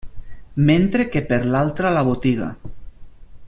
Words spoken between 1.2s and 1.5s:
per